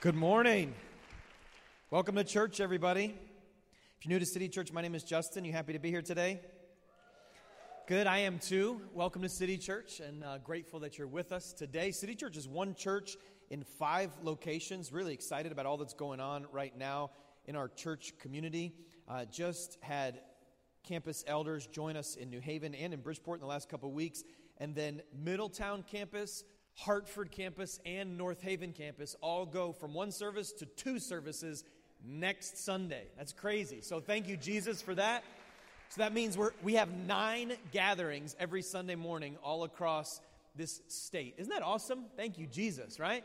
[0.00, 0.74] Good morning.
[1.90, 3.16] Welcome to church, everybody.
[3.98, 5.44] If you're new to City Church, my name is Justin.
[5.44, 6.40] You happy to be here today?
[7.88, 8.80] Good, I am too.
[8.94, 11.90] Welcome to City Church and uh, grateful that you're with us today.
[11.90, 13.16] City Church is one church
[13.50, 14.92] in five locations.
[14.92, 17.10] Really excited about all that's going on right now
[17.46, 18.76] in our church community.
[19.08, 20.20] Uh, just had
[20.84, 24.22] campus elders join us in New Haven and in Bridgeport in the last couple weeks.
[24.58, 26.44] And then Middletown campus
[26.78, 31.64] Hartford campus and North Haven campus all go from one service to two services
[32.06, 33.02] next Sunday.
[33.16, 33.80] That's crazy.
[33.80, 35.24] So thank you, Jesus, for that.
[35.88, 40.20] So that means we're, we have nine gatherings every Sunday morning all across
[40.54, 41.34] this state.
[41.38, 42.04] Isn't that awesome?
[42.16, 43.24] Thank you, Jesus, right?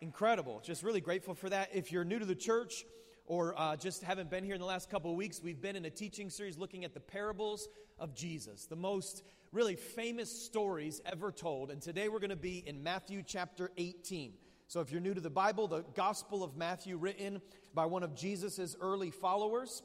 [0.00, 0.62] Incredible.
[0.64, 1.70] Just really grateful for that.
[1.74, 2.84] If you're new to the church,
[3.26, 5.84] or uh, just haven't been here in the last couple of weeks, we've been in
[5.84, 11.32] a teaching series looking at the parables of Jesus, the most really famous stories ever
[11.32, 11.70] told.
[11.70, 14.34] And today we're going to be in Matthew chapter 18.
[14.66, 17.40] So if you're new to the Bible, the Gospel of Matthew, written
[17.72, 19.82] by one of Jesus' early followers,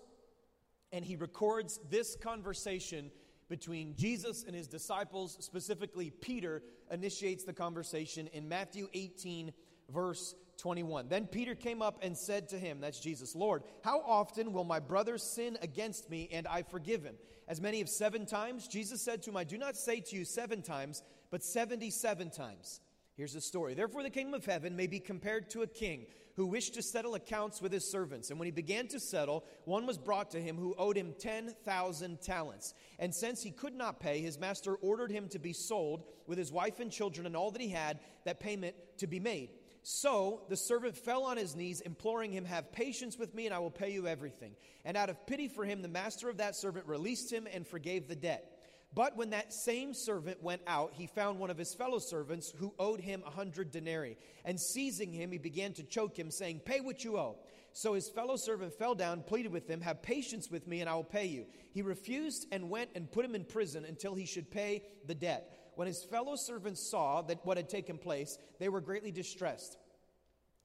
[0.92, 3.12] and he records this conversation
[3.48, 9.52] between Jesus and his disciples, specifically Peter, initiates the conversation in Matthew 18,
[9.92, 11.08] verse 21.
[11.08, 14.80] Then Peter came up and said to him, That's Jesus, Lord, how often will my
[14.80, 17.16] brother sin against me and I forgive him?
[17.48, 18.68] As many as seven times?
[18.68, 22.82] Jesus said to him, I do not say to you seven times, but 77 times.
[23.16, 23.74] Here's the story.
[23.74, 27.16] Therefore, the kingdom of heaven may be compared to a king who wished to settle
[27.16, 28.30] accounts with his servants.
[28.30, 32.22] And when he began to settle, one was brought to him who owed him 10,000
[32.22, 32.74] talents.
[32.98, 36.50] And since he could not pay, his master ordered him to be sold with his
[36.50, 39.50] wife and children and all that he had, that payment to be made.
[39.92, 43.58] So the servant fell on his knees, imploring him, Have patience with me, and I
[43.58, 44.52] will pay you everything.
[44.86, 48.08] And out of pity for him, the master of that servant released him and forgave
[48.08, 48.60] the debt.
[48.94, 52.76] But when that same servant went out, he found one of his fellow servants who
[52.78, 54.18] owed him a hundred denarii.
[54.46, 57.38] And seizing him, he began to choke him, saying, Pay what you owe.
[57.74, 60.94] So his fellow servant fell down, pleaded with him, Have patience with me, and I
[60.94, 61.48] will pay you.
[61.72, 65.52] He refused and went and put him in prison until he should pay the debt.
[65.80, 69.79] When his fellow servants saw that what had taken place, they were greatly distressed.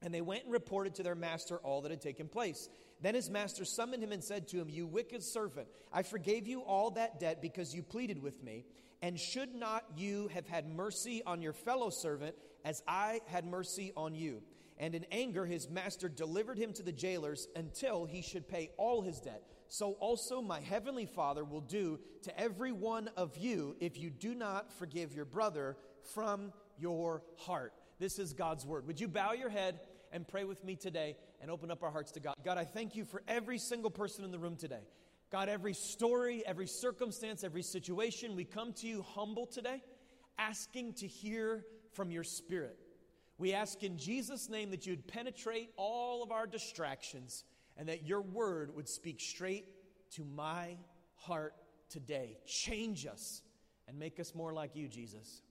[0.01, 2.69] And they went and reported to their master all that had taken place.
[3.01, 6.61] Then his master summoned him and said to him, You wicked servant, I forgave you
[6.61, 8.65] all that debt because you pleaded with me.
[9.01, 13.93] And should not you have had mercy on your fellow servant as I had mercy
[13.95, 14.41] on you?
[14.77, 19.01] And in anger, his master delivered him to the jailers until he should pay all
[19.01, 23.97] his debt so also my heavenly Father will do to every one of you if
[23.97, 25.77] you do not forgive your brother
[26.13, 27.73] from your heart.
[27.99, 28.87] This is God's word.
[28.87, 29.79] Would you bow your head
[30.11, 32.35] and pray with me today and open up our hearts to God?
[32.43, 34.81] God, I thank you for every single person in the room today.
[35.31, 39.81] God, every story, every circumstance, every situation, we come to you humble today,
[40.37, 42.77] asking to hear from your spirit.
[43.37, 47.43] We ask in Jesus' name that you'd penetrate all of our distractions
[47.77, 49.65] and that your word would speak straight
[50.11, 50.77] to my
[51.15, 51.53] heart
[51.89, 52.37] today.
[52.45, 53.41] Change us
[53.87, 55.41] and make us more like you, Jesus.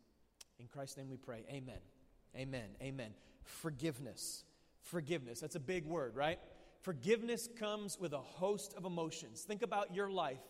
[0.58, 1.44] In Christ's name we pray.
[1.50, 1.93] Amen.
[2.36, 2.68] Amen.
[2.82, 3.10] Amen.
[3.42, 4.44] Forgiveness.
[4.82, 5.40] Forgiveness.
[5.40, 6.38] That's a big word, right?
[6.82, 9.42] Forgiveness comes with a host of emotions.
[9.42, 10.42] Think about your life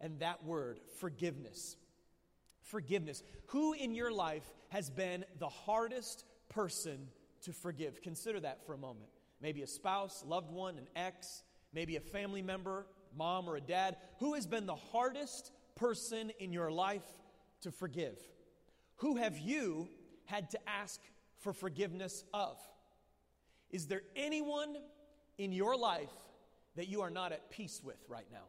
[0.00, 1.76] and that word, forgiveness.
[2.62, 3.22] Forgiveness.
[3.46, 7.08] Who in your life has been the hardest person
[7.42, 8.02] to forgive?
[8.02, 9.10] Consider that for a moment
[9.42, 11.42] maybe a spouse, loved one, an ex,
[11.74, 13.96] maybe a family member, mom or a dad.
[14.20, 17.02] Who has been the hardest person in your life
[17.62, 18.18] to forgive?
[18.98, 19.88] Who have you
[20.26, 21.00] had to ask
[21.42, 22.56] for forgiveness of?
[23.70, 24.76] Is there anyone
[25.38, 26.12] in your life
[26.76, 28.44] that you are not at peace with right now?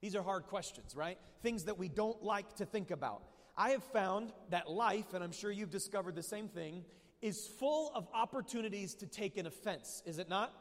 [0.00, 1.18] These are hard questions, right?
[1.42, 3.22] Things that we don't like to think about.
[3.56, 6.84] I have found that life, and I'm sure you've discovered the same thing,
[7.22, 10.52] is full of opportunities to take an offense, is it not?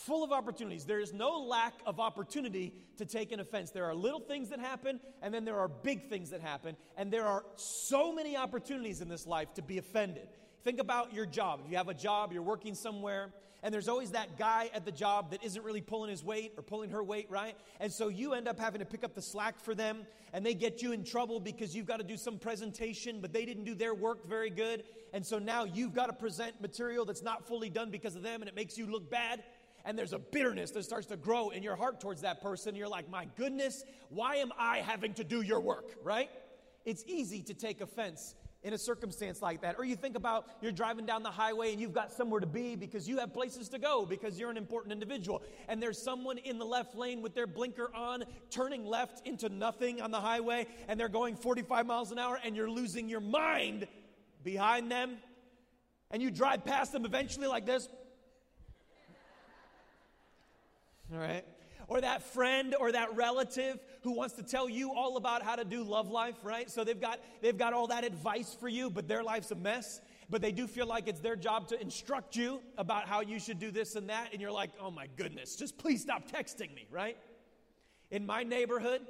[0.00, 0.84] Full of opportunities.
[0.84, 3.70] There is no lack of opportunity to take an offense.
[3.70, 7.10] There are little things that happen, and then there are big things that happen, and
[7.10, 10.28] there are so many opportunities in this life to be offended.
[10.64, 11.60] Think about your job.
[11.64, 14.92] If you have a job, you're working somewhere, and there's always that guy at the
[14.92, 17.56] job that isn't really pulling his weight or pulling her weight, right?
[17.80, 20.52] And so you end up having to pick up the slack for them, and they
[20.52, 23.74] get you in trouble because you've got to do some presentation, but they didn't do
[23.74, 24.84] their work very good.
[25.14, 28.42] And so now you've got to present material that's not fully done because of them,
[28.42, 29.42] and it makes you look bad.
[29.86, 32.74] And there's a bitterness that starts to grow in your heart towards that person.
[32.74, 36.28] You're like, my goodness, why am I having to do your work, right?
[36.84, 38.34] It's easy to take offense
[38.64, 39.76] in a circumstance like that.
[39.78, 42.74] Or you think about you're driving down the highway and you've got somewhere to be
[42.74, 45.40] because you have places to go because you're an important individual.
[45.68, 50.02] And there's someone in the left lane with their blinker on, turning left into nothing
[50.02, 53.86] on the highway, and they're going 45 miles an hour, and you're losing your mind
[54.42, 55.18] behind them.
[56.10, 57.88] And you drive past them eventually like this.
[61.12, 61.44] All right?
[61.88, 65.64] Or that friend or that relative who wants to tell you all about how to
[65.64, 66.68] do love life, right?
[66.68, 70.00] So they've got they've got all that advice for you, but their life's a mess.
[70.28, 73.60] But they do feel like it's their job to instruct you about how you should
[73.60, 76.88] do this and that, and you're like, oh my goodness, just please stop texting me,
[76.90, 77.16] right?
[78.10, 79.02] In my neighborhood,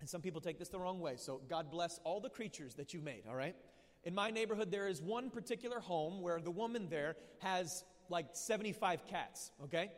[0.00, 2.92] and some people take this the wrong way, so God bless all the creatures that
[2.92, 3.56] you made, all right?
[4.04, 9.06] In my neighborhood, there is one particular home where the woman there has like 75
[9.06, 9.90] cats, okay?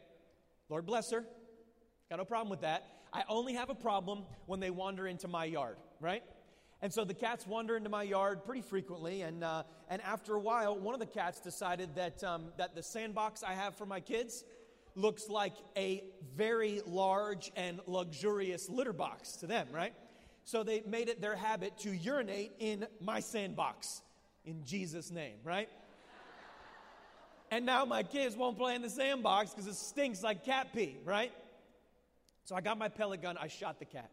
[0.69, 1.25] Lord bless her.
[2.11, 2.87] Got no problem with that.
[3.13, 6.23] I only have a problem when they wander into my yard, right?
[6.81, 10.41] And so the cats wander into my yard pretty frequently, and, uh, and after a
[10.41, 13.99] while, one of the cats decided that, um, that the sandbox I have for my
[13.99, 14.45] kids
[14.95, 16.05] looks like a
[16.37, 19.95] very large and luxurious litter box to them, right?
[20.45, 24.03] So they made it their habit to urinate in my sandbox
[24.45, 25.69] in Jesus' name, right?
[27.51, 30.97] And now my kids won't play in the sandbox because it stinks like cat pee,
[31.05, 31.33] right?
[32.45, 34.11] So I got my pellet gun, I shot the cat.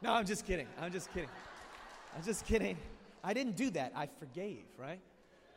[0.00, 0.66] No, I'm just kidding.
[0.80, 1.28] I'm just kidding.
[2.16, 2.76] I'm just kidding.
[3.22, 3.92] I didn't do that.
[3.94, 5.00] I forgave, right?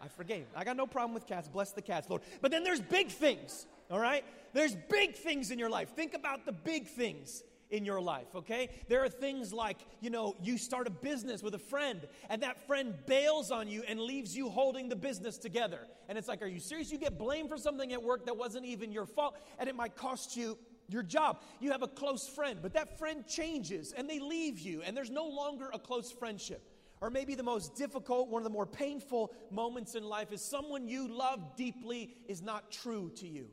[0.01, 0.45] I forgave.
[0.55, 1.47] I got no problem with cats.
[1.47, 2.21] Bless the cats, Lord.
[2.41, 4.23] But then there's big things, all right?
[4.53, 5.89] There's big things in your life.
[5.89, 8.69] Think about the big things in your life, okay?
[8.87, 12.65] There are things like, you know, you start a business with a friend and that
[12.67, 15.79] friend bails on you and leaves you holding the business together.
[16.07, 16.91] And it's like, are you serious?
[16.91, 19.95] You get blamed for something at work that wasn't even your fault and it might
[19.95, 20.57] cost you
[20.87, 21.41] your job.
[21.59, 25.09] You have a close friend, but that friend changes and they leave you and there's
[25.09, 26.71] no longer a close friendship.
[27.01, 30.87] Or maybe the most difficult, one of the more painful moments in life is someone
[30.87, 33.47] you love deeply is not true to you.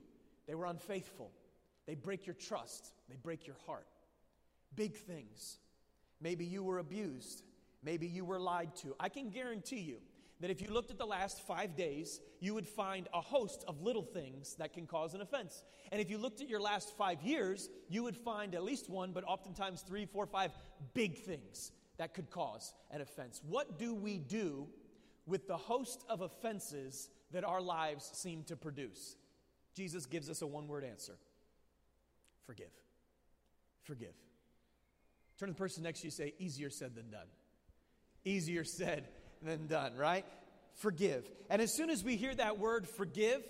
[0.46, 1.32] They were unfaithful.
[1.86, 3.86] They break your trust, they break your heart.
[4.74, 5.58] Big things.
[6.20, 7.42] Maybe you were abused.
[7.82, 8.94] Maybe you were lied to.
[9.00, 9.98] I can guarantee you
[10.40, 13.80] that if you looked at the last five days, you would find a host of
[13.80, 15.62] little things that can cause an offense.
[15.92, 19.12] And if you looked at your last five years, you would find at least one,
[19.12, 20.50] but oftentimes three, four, five
[20.94, 23.40] big things that could cause an offense.
[23.48, 24.66] What do we do
[25.26, 29.14] with the host of offenses that our lives seem to produce?
[29.74, 31.14] Jesus gives us a one word answer
[32.46, 32.72] forgive.
[33.84, 34.14] Forgive.
[35.42, 37.26] Turn to the person next to you say, easier said than done.
[38.24, 39.08] Easier said
[39.42, 40.24] than done, right?
[40.74, 41.28] Forgive.
[41.50, 43.42] And as soon as we hear that word forgive,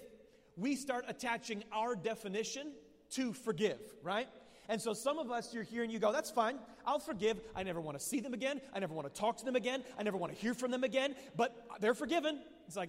[0.57, 2.73] we start attaching our definition
[3.11, 4.27] to forgive, right?
[4.71, 6.59] And so some of us, you're here and you go, that's fine.
[6.87, 7.39] I'll forgive.
[7.55, 8.63] I never want to see them again.
[8.73, 9.85] I never want to talk to them again.
[9.99, 11.15] I never want to hear from them again.
[11.37, 12.41] But they're forgiven.
[12.69, 12.89] It's like,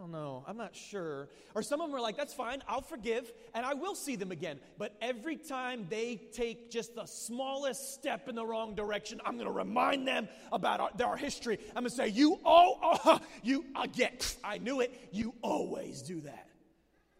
[0.00, 0.44] don't know.
[0.46, 1.28] I'm not sure.
[1.54, 2.62] Or some of them are like, that's fine.
[2.66, 4.58] I'll forgive and I will see them again.
[4.78, 9.46] But every time they take just the smallest step in the wrong direction, I'm going
[9.46, 11.58] to remind them about our, our history.
[11.76, 14.16] I'm going to say, you oh, oh you again.
[14.42, 15.08] I knew it.
[15.12, 16.48] You always do that.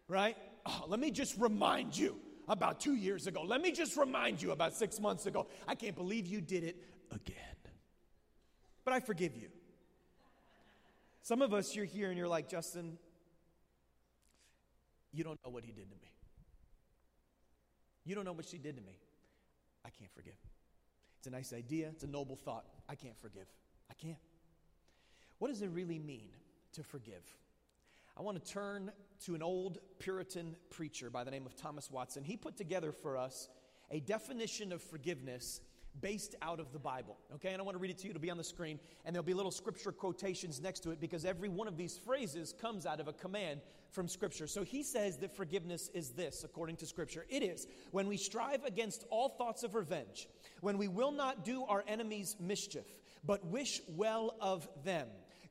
[0.07, 0.35] Right?
[0.65, 2.17] Oh, let me just remind you
[2.47, 3.43] about two years ago.
[3.43, 5.47] Let me just remind you about six months ago.
[5.67, 6.77] I can't believe you did it
[7.11, 7.35] again.
[8.83, 9.49] But I forgive you.
[11.23, 12.97] Some of us, you're here and you're like, Justin,
[15.13, 16.11] you don't know what he did to me.
[18.03, 18.97] You don't know what she did to me.
[19.85, 20.37] I can't forgive.
[21.19, 22.65] It's a nice idea, it's a noble thought.
[22.89, 23.45] I can't forgive.
[23.89, 24.17] I can't.
[25.37, 26.29] What does it really mean
[26.73, 27.23] to forgive?
[28.17, 28.91] I want to turn
[29.25, 32.23] to an old Puritan preacher by the name of Thomas Watson.
[32.23, 33.49] He put together for us
[33.91, 35.61] a definition of forgiveness
[35.99, 37.17] based out of the Bible.
[37.35, 38.11] Okay, and I want to read it to you.
[38.11, 41.25] It'll be on the screen, and there'll be little scripture quotations next to it because
[41.25, 44.47] every one of these phrases comes out of a command from Scripture.
[44.47, 47.25] So he says that forgiveness is this, according to Scripture.
[47.29, 50.27] It is when we strive against all thoughts of revenge,
[50.61, 52.85] when we will not do our enemies mischief,
[53.25, 55.07] but wish well of them,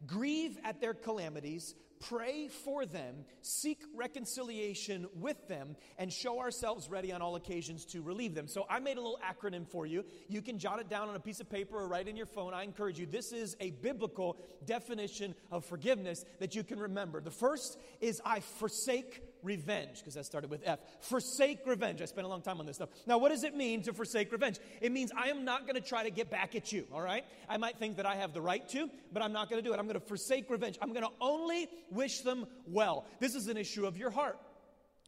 [0.07, 7.13] grieve at their calamities, pray for them, seek reconciliation with them, and show ourselves ready
[7.13, 8.49] on all occasions to relieve them.
[8.49, 10.05] So I made a little acronym for you.
[10.29, 12.55] You can jot it down on a piece of paper or write in your phone.
[12.55, 13.07] I encourage you.
[13.07, 17.21] This is a biblical definition of forgiveness that you can remember.
[17.21, 20.79] The first is I forsake revenge, because that started with F.
[21.01, 22.03] Forsake revenge.
[22.03, 22.91] I spent a long time on this stuff.
[23.07, 24.59] Now, what does it mean to forsake revenge?
[24.81, 27.25] It means I am not going to try to get back at you, all right?
[27.49, 29.75] I might think that I have the right to, but I'm not going to do
[29.75, 29.79] it.
[29.79, 30.79] I'm going to forsake revenge.
[30.81, 33.07] I'm going to only wish them well.
[33.19, 34.39] This is an issue of your heart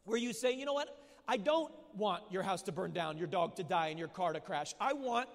[0.05, 0.89] where you say, you know what?
[1.29, 4.33] I don't want your house to burn down, your dog to die, and your car
[4.33, 4.75] to crash.
[4.81, 5.29] I want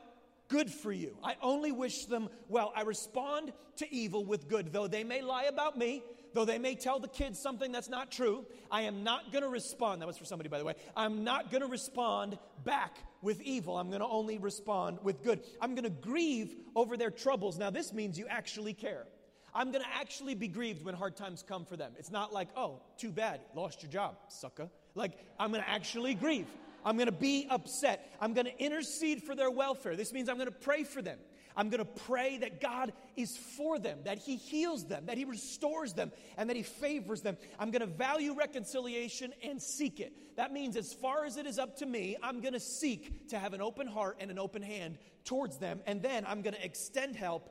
[0.48, 1.18] good for you.
[1.24, 2.72] I only wish them well.
[2.76, 6.76] I respond to evil with good, though they may lie about me, though they may
[6.76, 8.46] tell the kids something that's not true.
[8.72, 10.02] I am not going to respond.
[10.02, 10.76] That was for somebody, by the way.
[10.96, 13.78] I'm not going to respond back with evil.
[13.78, 15.42] I'm going to only respond with good.
[15.62, 17.58] I'm going to grieve over their troubles.
[17.58, 19.06] Now, this means you actually care.
[19.54, 21.94] I'm going to actually be grieved when hard times come for them.
[21.98, 24.70] It's not like, oh, too bad, lost your job, sucker.
[24.94, 26.48] Like, I'm going to actually grieve.
[26.88, 28.16] I'm going to be upset.
[28.22, 29.98] I'm going to intercede for their welfare.
[29.98, 31.20] This means I'm going to pray for them.
[31.54, 35.26] I'm going to pray that God is for them, that He heals them, that He
[35.26, 37.36] restores them, and that He favors them.
[37.60, 40.14] I'm going to value reconciliation and seek it.
[40.38, 43.40] That means, as far as it is up to me, I'm going to seek to
[43.40, 46.64] have an open heart and an open hand towards them, and then I'm going to
[46.64, 47.50] extend help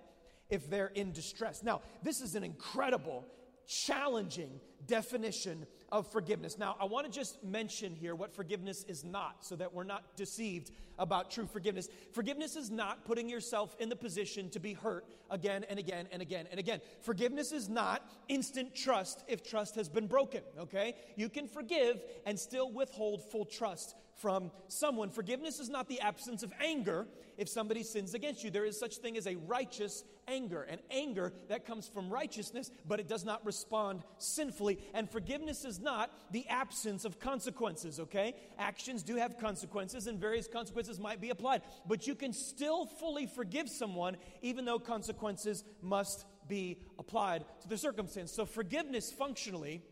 [0.48, 1.62] if they're in distress.
[1.62, 3.26] Now, this is an incredible,
[3.66, 6.58] challenging definition of forgiveness.
[6.58, 10.16] Now, I want to just mention here what forgiveness is not so that we're not
[10.16, 11.88] deceived about true forgiveness.
[12.12, 16.22] Forgiveness is not putting yourself in the position to be hurt again and again and
[16.22, 16.80] again and again.
[17.02, 20.94] Forgiveness is not instant trust if trust has been broken, okay?
[21.16, 25.10] You can forgive and still withhold full trust from someone.
[25.10, 28.50] Forgiveness is not the absence of anger if somebody sins against you.
[28.50, 33.00] There is such thing as a righteous anger, and anger that comes from righteousness, but
[33.00, 34.78] it does not respond sinfully.
[34.94, 38.34] And forgiveness is not the absence of consequences, okay?
[38.58, 41.62] Actions do have consequences, and various consequences might be applied.
[41.86, 47.78] But you can still fully forgive someone, even though consequences must be applied to the
[47.78, 48.32] circumstance.
[48.32, 49.82] So, forgiveness functionally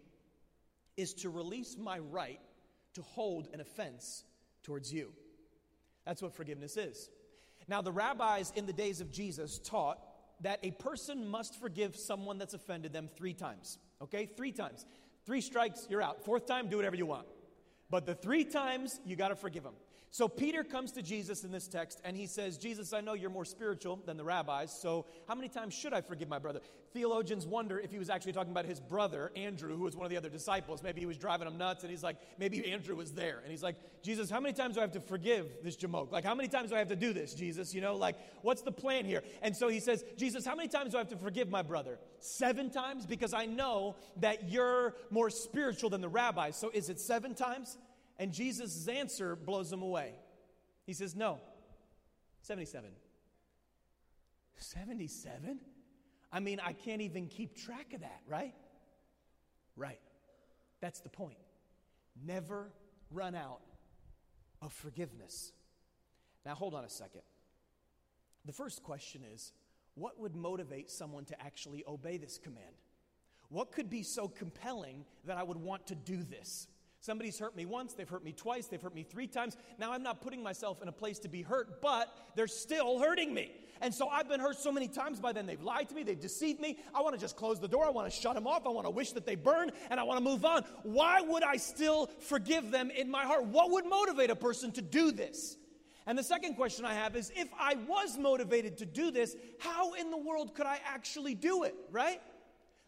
[0.96, 2.40] is to release my right
[2.94, 4.24] to hold an offense
[4.62, 5.12] towards you.
[6.04, 7.10] That's what forgiveness is.
[7.66, 9.98] Now, the rabbis in the days of Jesus taught
[10.44, 13.78] that a person must forgive someone that's offended them three times.
[14.02, 14.26] Okay?
[14.26, 14.84] Three times.
[15.24, 16.22] Three strikes, you're out.
[16.22, 17.26] Fourth time, do whatever you want.
[17.90, 19.72] But the three times, you got to forgive them.
[20.14, 23.30] So Peter comes to Jesus in this text and he says, Jesus, I know you're
[23.30, 26.60] more spiritual than the rabbis, so how many times should I forgive my brother?
[26.92, 30.10] Theologians wonder if he was actually talking about his brother, Andrew, who was one of
[30.10, 30.84] the other disciples.
[30.84, 33.40] Maybe he was driving him nuts and he's like, maybe Andrew was there.
[33.42, 36.12] And he's like, Jesus, how many times do I have to forgive this jamoke?
[36.12, 37.74] Like, how many times do I have to do this, Jesus?
[37.74, 39.24] You know, like, what's the plan here?
[39.42, 41.98] And so he says, Jesus, how many times do I have to forgive my brother?
[42.20, 43.04] Seven times?
[43.04, 46.56] Because I know that you're more spiritual than the rabbis.
[46.56, 47.76] So is it seven times?
[48.18, 50.14] And Jesus' answer blows him away.
[50.86, 51.40] He says, No,
[52.42, 52.90] 77.
[54.56, 55.58] 77?
[56.32, 58.54] I mean, I can't even keep track of that, right?
[59.76, 60.00] Right.
[60.80, 61.38] That's the point.
[62.24, 62.70] Never
[63.10, 63.60] run out
[64.62, 65.52] of forgiveness.
[66.44, 67.22] Now, hold on a second.
[68.44, 69.52] The first question is
[69.94, 72.74] what would motivate someone to actually obey this command?
[73.48, 76.66] What could be so compelling that I would want to do this?
[77.04, 79.58] Somebody's hurt me once, they've hurt me twice, they've hurt me three times.
[79.78, 83.34] Now I'm not putting myself in a place to be hurt, but they're still hurting
[83.34, 83.52] me.
[83.82, 85.44] And so I've been hurt so many times by them.
[85.44, 86.78] They've lied to me, they've deceived me.
[86.94, 88.86] I want to just close the door, I want to shut them off, I want
[88.86, 90.64] to wish that they burn, and I want to move on.
[90.82, 93.44] Why would I still forgive them in my heart?
[93.44, 95.58] What would motivate a person to do this?
[96.06, 99.92] And the second question I have is if I was motivated to do this, how
[99.92, 102.22] in the world could I actually do it, right?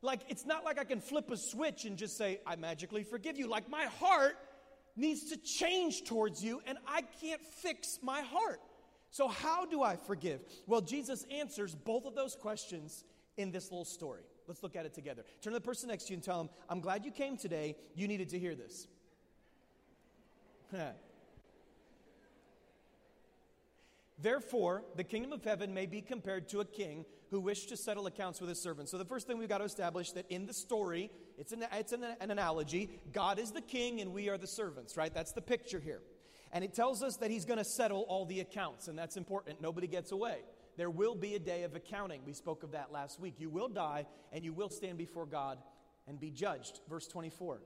[0.06, 3.36] Like, it's not like I can flip a switch and just say, I magically forgive
[3.36, 3.48] you.
[3.48, 4.38] Like, my heart
[4.94, 8.60] needs to change towards you, and I can't fix my heart.
[9.10, 10.42] So, how do I forgive?
[10.68, 13.02] Well, Jesus answers both of those questions
[13.36, 14.22] in this little story.
[14.46, 15.24] Let's look at it together.
[15.42, 17.74] Turn to the person next to you and tell them, I'm glad you came today.
[17.96, 18.86] You needed to hear this.
[24.22, 28.06] Therefore, the kingdom of heaven may be compared to a king who wished to settle
[28.06, 28.90] accounts with his servants.
[28.90, 31.92] So, the first thing we've got to establish that in the story, it's, an, it's
[31.92, 32.90] an, an analogy.
[33.12, 35.12] God is the king and we are the servants, right?
[35.12, 36.00] That's the picture here.
[36.52, 39.60] And it tells us that he's going to settle all the accounts, and that's important.
[39.60, 40.38] Nobody gets away.
[40.76, 42.22] There will be a day of accounting.
[42.24, 43.34] We spoke of that last week.
[43.38, 45.58] You will die, and you will stand before God
[46.06, 46.80] and be judged.
[46.88, 47.60] Verse 24.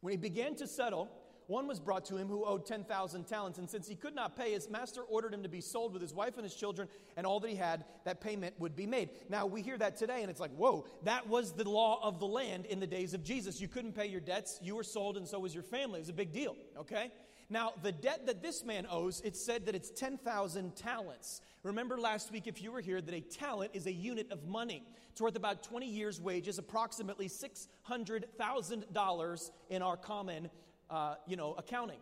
[0.00, 1.08] When he began to settle,
[1.46, 4.52] one was brought to him who owed 10,000 talents, and since he could not pay,
[4.52, 7.40] his master ordered him to be sold with his wife and his children and all
[7.40, 9.10] that he had, that payment would be made.
[9.28, 12.26] Now, we hear that today, and it's like, whoa, that was the law of the
[12.26, 13.60] land in the days of Jesus.
[13.60, 15.98] You couldn't pay your debts, you were sold, and so was your family.
[15.98, 17.12] It was a big deal, okay?
[17.48, 21.40] Now, the debt that this man owes, it said that it's 10,000 talents.
[21.62, 24.82] Remember last week, if you were here, that a talent is a unit of money.
[25.12, 30.50] It's worth about 20 years' wages, approximately $600,000 in our common
[30.90, 31.98] uh, you know, accounting.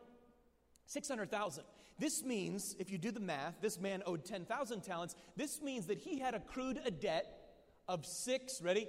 [0.87, 1.65] 600,000.
[1.99, 5.15] This means, if you do the math, this man owed 10,000 talents.
[5.37, 7.27] This means that he had accrued a debt
[7.89, 8.89] of six, ready?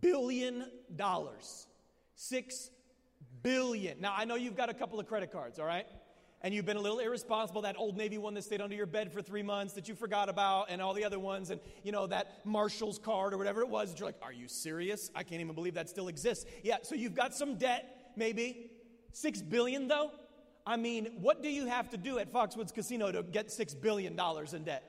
[0.00, 1.66] Billion dollars.
[2.14, 2.70] Six
[3.42, 4.00] billion.
[4.00, 5.86] Now, I know you've got a couple of credit cards, all right?
[6.42, 7.62] And you've been a little irresponsible.
[7.62, 10.28] That old Navy one that stayed under your bed for three months that you forgot
[10.28, 13.68] about, and all the other ones, and you know, that Marshall's card or whatever it
[13.68, 13.98] was.
[13.98, 15.10] You're like, are you serious?
[15.14, 16.44] I can't even believe that still exists.
[16.62, 18.70] Yeah, so you've got some debt, maybe.
[19.14, 20.10] Six billion, though?
[20.66, 24.16] I mean, what do you have to do at Foxwoods Casino to get six billion
[24.16, 24.82] dollars in debt?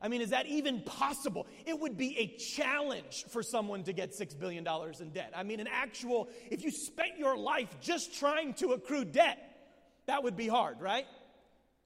[0.00, 1.46] I mean, is that even possible?
[1.66, 4.66] It would be a challenge for someone to get $6 billion
[5.00, 5.32] in debt.
[5.34, 9.38] I mean, an actual, if you spent your life just trying to accrue debt,
[10.04, 11.06] that would be hard, right?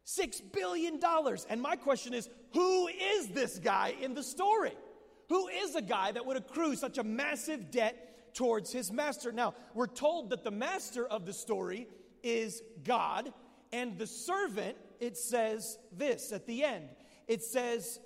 [0.04, 0.98] $6 billion.
[1.48, 4.74] And my question is who is this guy in the story?
[5.28, 9.32] Who is a guy that would accrue such a massive debt towards his master?
[9.32, 11.88] Now, we're told that the master of the story
[12.22, 13.32] is God,
[13.72, 16.88] and the servant, it says this at the end.
[17.26, 17.98] It says,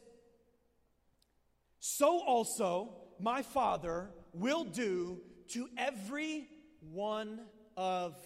[1.81, 6.49] so also my Father will do to every
[6.91, 7.41] one
[7.77, 8.17] of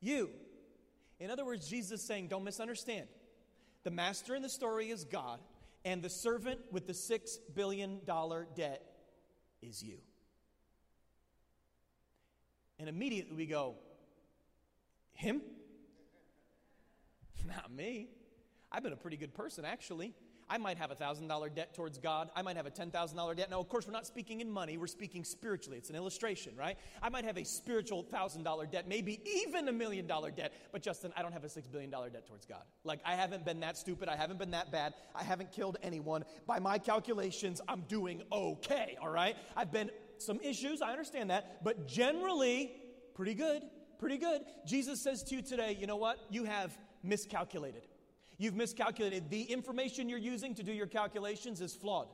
[0.00, 0.28] you.
[1.18, 3.08] In other words, Jesus saying, don't misunderstand.
[3.84, 5.40] The master in the story is God,
[5.86, 8.00] and the servant with the $6 billion
[8.54, 8.82] debt
[9.62, 9.96] is you.
[12.78, 13.74] And immediately we go,
[15.12, 15.42] Him?
[17.46, 18.08] Not me.
[18.70, 20.14] I've been a pretty good person, actually.
[20.50, 22.30] I might have a $1,000 debt towards God.
[22.34, 23.50] I might have a $10,000 debt.
[23.50, 25.76] Now, of course, we're not speaking in money, we're speaking spiritually.
[25.76, 26.78] It's an illustration, right?
[27.02, 30.52] I might have a spiritual $1,000 debt, maybe even a million dollar debt.
[30.72, 32.62] But, Justin, I don't have a $6 billion debt towards God.
[32.84, 34.08] Like, I haven't been that stupid.
[34.08, 34.94] I haven't been that bad.
[35.14, 36.24] I haven't killed anyone.
[36.46, 39.36] By my calculations, I'm doing okay, all right?
[39.56, 39.90] I've been
[40.22, 41.62] some issues, I understand that.
[41.64, 42.72] But generally,
[43.14, 43.62] pretty good,
[43.98, 44.42] pretty good.
[44.66, 46.18] Jesus says to you today, you know what?
[46.30, 47.86] You have miscalculated.
[48.36, 49.30] You've miscalculated.
[49.30, 52.08] The information you're using to do your calculations is flawed.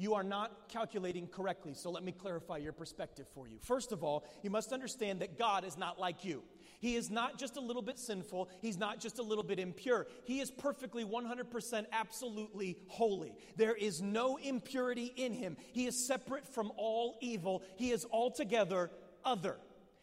[0.00, 1.74] You are not calculating correctly.
[1.74, 3.58] So let me clarify your perspective for you.
[3.60, 6.42] First of all, you must understand that God is not like you.
[6.80, 8.48] He is not just a little bit sinful.
[8.62, 10.06] He's not just a little bit impure.
[10.24, 13.34] He is perfectly 100% absolutely holy.
[13.56, 15.58] There is no impurity in him.
[15.72, 17.62] He is separate from all evil.
[17.76, 18.90] He is altogether
[19.22, 19.58] other.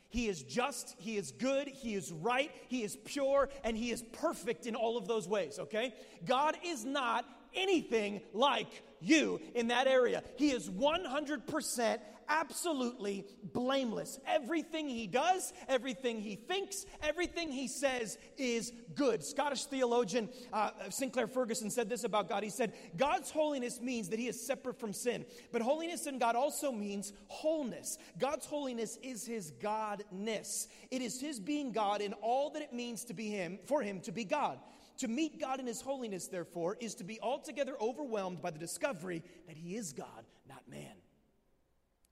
[0.10, 4.04] He is just, He is good, He is right, He is pure, and He is
[4.14, 5.94] perfect in all of those ways, okay?
[6.24, 10.24] God is not anything like you in that area.
[10.38, 12.00] He is 100%
[12.30, 14.20] absolutely blameless.
[14.28, 19.24] Everything he does, everything he thinks, everything he says is good.
[19.24, 22.44] Scottish theologian uh, Sinclair Ferguson said this about God.
[22.44, 26.36] He said, God's holiness means that he is separate from sin, but holiness in God
[26.36, 27.98] also means wholeness.
[28.18, 30.68] God's holiness is his godness.
[30.92, 34.02] It is his being God in all that it means to be him, for him
[34.02, 34.60] to be God.
[34.98, 39.24] To meet God in his holiness, therefore, is to be altogether overwhelmed by the discovery
[39.48, 40.96] that he is God, not man.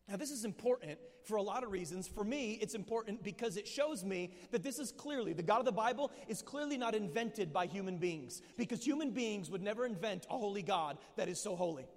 [0.08, 2.08] Now, this is important for a lot of reasons.
[2.08, 5.66] For me, it's important because it shows me that this is clearly, the God of
[5.66, 10.28] the Bible is clearly not invented by human beings, because human beings would never invent
[10.30, 11.88] a holy God that is so holy.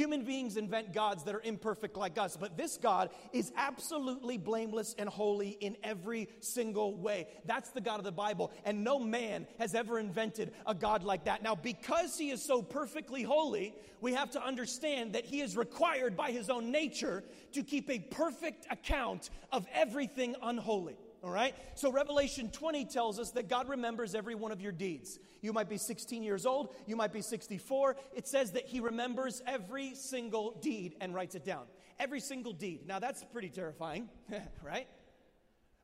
[0.00, 4.94] Human beings invent gods that are imperfect like us, but this God is absolutely blameless
[4.98, 7.26] and holy in every single way.
[7.44, 11.26] That's the God of the Bible, and no man has ever invented a God like
[11.26, 11.42] that.
[11.42, 16.16] Now, because he is so perfectly holy, we have to understand that he is required
[16.16, 20.96] by his own nature to keep a perfect account of everything unholy.
[21.22, 21.54] All right?
[21.74, 25.18] So Revelation 20 tells us that God remembers every one of your deeds.
[25.42, 27.96] You might be 16 years old, you might be 64.
[28.14, 31.64] It says that He remembers every single deed and writes it down.
[31.98, 32.86] Every single deed.
[32.86, 34.08] Now that's pretty terrifying,
[34.62, 34.86] right?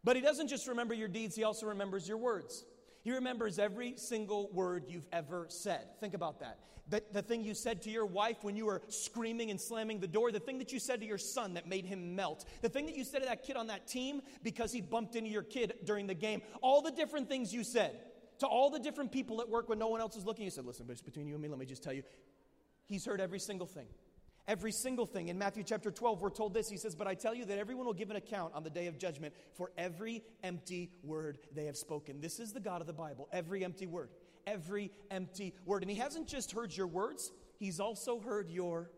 [0.02, 2.64] But He doesn't just remember your deeds, He also remembers your words.
[3.06, 5.86] He remembers every single word you've ever said.
[6.00, 6.58] Think about that.
[6.88, 10.08] The, the thing you said to your wife when you were screaming and slamming the
[10.08, 12.84] door, the thing that you said to your son that made him melt, the thing
[12.86, 15.74] that you said to that kid on that team because he bumped into your kid
[15.84, 17.96] during the game, all the different things you said
[18.40, 20.44] to all the different people at work when no one else is looking.
[20.44, 22.02] You said, Listen, but it's between you and me, let me just tell you.
[22.86, 23.86] He's heard every single thing.
[24.48, 25.28] Every single thing.
[25.28, 26.68] In Matthew chapter 12, we're told this.
[26.68, 28.86] He says, But I tell you that everyone will give an account on the day
[28.86, 32.20] of judgment for every empty word they have spoken.
[32.20, 34.10] This is the God of the Bible, every empty word.
[34.46, 35.82] Every empty word.
[35.82, 38.90] And He hasn't just heard your words, He's also heard your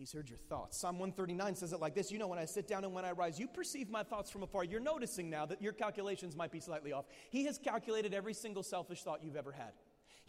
[0.00, 0.80] He's heard your thoughts.
[0.80, 3.12] Psalm 139 says it like this You know, when I sit down and when I
[3.12, 4.64] rise, you perceive my thoughts from afar.
[4.64, 7.04] You're noticing now that your calculations might be slightly off.
[7.28, 9.72] He has calculated every single selfish thought you've ever had.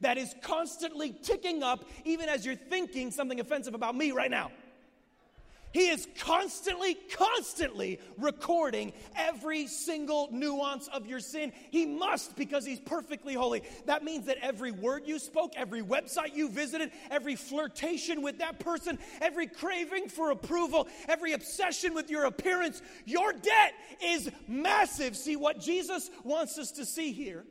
[0.00, 4.50] that is constantly ticking up, even as you're thinking something offensive about me right now.
[5.72, 11.52] He is constantly, constantly recording every single nuance of your sin.
[11.70, 13.62] He must because he's perfectly holy.
[13.84, 18.60] That means that every word you spoke, every website you visited, every flirtation with that
[18.60, 25.16] person, every craving for approval, every obsession with your appearance, your debt is massive.
[25.16, 27.44] See, what Jesus wants us to see here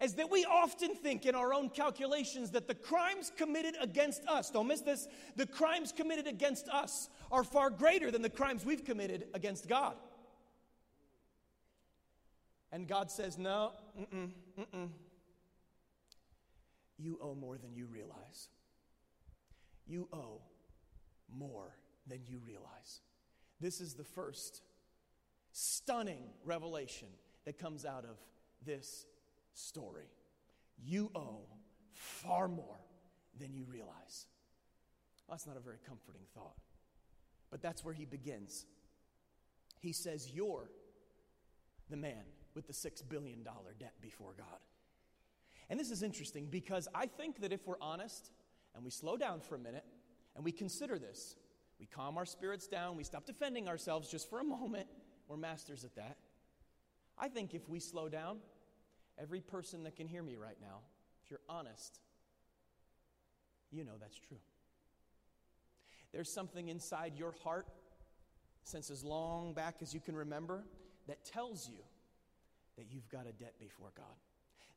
[0.00, 4.50] is that we often think in our own calculations that the crimes committed against us,
[4.50, 8.84] don't miss this, the crimes committed against us are far greater than the crimes we've
[8.84, 9.96] committed against God.
[12.72, 14.88] And God says, No, mm-mm, mm-mm.
[16.98, 18.48] you owe more than you realize.
[19.86, 20.40] You owe
[21.32, 21.76] more
[22.06, 23.00] than you realize.
[23.60, 24.62] This is the first
[25.52, 27.08] stunning revelation
[27.44, 28.16] that comes out of
[28.66, 29.06] this
[29.54, 30.10] story.
[30.82, 31.46] You owe
[31.92, 32.80] far more
[33.38, 34.26] than you realize.
[35.26, 36.56] Well, that's not a very comforting thought.
[37.50, 38.66] But that's where he begins.
[39.80, 40.70] He says, You're
[41.88, 43.42] the man with the $6 billion
[43.78, 44.58] debt before God.
[45.70, 48.30] And this is interesting because I think that if we're honest
[48.74, 49.84] and we slow down for a minute
[50.36, 51.36] and we consider this,
[51.80, 54.86] we calm our spirits down, we stop defending ourselves just for a moment,
[55.26, 56.16] we're masters at that.
[57.18, 58.38] I think if we slow down
[59.20, 60.80] Every person that can hear me right now,
[61.24, 62.00] if you're honest,
[63.70, 64.38] you know that's true.
[66.12, 67.66] There's something inside your heart,
[68.64, 70.64] since as long back as you can remember,
[71.08, 71.78] that tells you
[72.76, 74.06] that you've got a debt before God.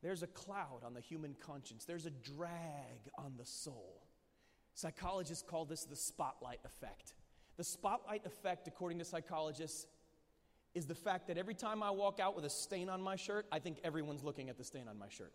[0.02, 4.02] There's a cloud on the human conscience, there's a drag on the soul.
[4.74, 7.14] Psychologists call this the spotlight effect.
[7.56, 9.86] The spotlight effect, according to psychologists,
[10.74, 13.46] is the fact that every time I walk out with a stain on my shirt,
[13.50, 15.32] I think everyone's looking at the stain on my shirt.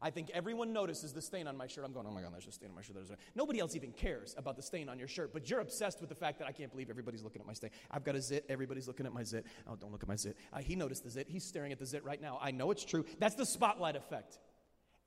[0.00, 1.84] I think everyone notices the stain on my shirt.
[1.84, 2.96] I'm going, oh my God, there's a stain on my shirt.
[3.34, 6.14] Nobody else even cares about the stain on your shirt, but you're obsessed with the
[6.14, 7.70] fact that I can't believe everybody's looking at my stain.
[7.90, 8.44] I've got a zit.
[8.48, 9.46] Everybody's looking at my zit.
[9.66, 10.36] Oh, don't look at my zit.
[10.52, 11.28] Uh, he noticed the zit.
[11.28, 12.38] He's staring at the zit right now.
[12.42, 13.04] I know it's true.
[13.18, 14.38] That's the spotlight effect.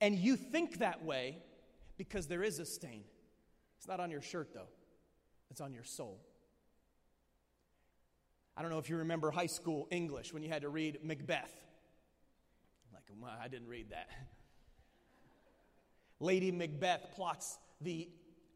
[0.00, 1.38] And you think that way
[1.96, 3.04] because there is a stain.
[3.78, 4.68] It's not on your shirt, though,
[5.50, 6.20] it's on your soul.
[8.56, 11.52] I don't know if you remember high school English when you had to read Macbeth.
[12.92, 14.08] Like, well, I didn't read that.
[16.20, 18.08] Lady Macbeth plots the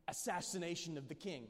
[0.09, 1.48] assassination of the king.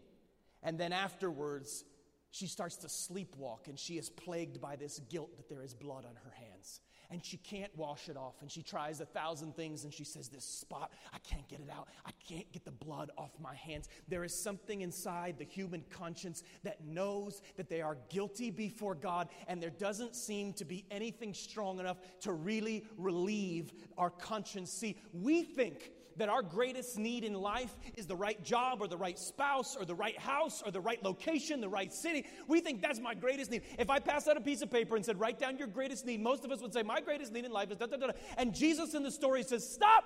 [0.62, 1.84] And then afterwards,
[2.30, 6.04] she starts to sleepwalk and she is plagued by this guilt that there is blood
[6.04, 6.80] on her hands
[7.10, 8.34] and she can't wash it off.
[8.40, 11.70] And she tries a thousand things and she says, This spot, I can't get it
[11.70, 11.88] out.
[12.06, 13.88] I can't get the blood off my hands.
[14.08, 19.28] There is something inside the human conscience that knows that they are guilty before God,
[19.48, 24.72] and there doesn't seem to be anything strong enough to really relieve our conscience.
[24.72, 28.96] See, we think that our greatest need in life is the right job or the
[28.96, 32.26] right spouse or the right house or the right location, the right city.
[32.48, 33.62] We think that's my greatest need.
[33.78, 36.20] If I passed out a piece of paper and said, write down your greatest need,
[36.20, 38.10] most of us would say, my greatest need in life is da da da.
[38.36, 40.04] And Jesus in the story says, stop,